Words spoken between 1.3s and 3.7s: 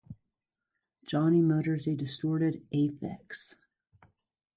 mutters a distorted "Aphex".